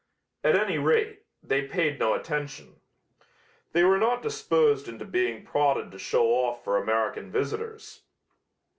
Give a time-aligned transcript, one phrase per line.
[0.43, 2.81] At any rate, they paid no attention.
[3.71, 8.01] They were not disposed into being prodded to show off for American visitors.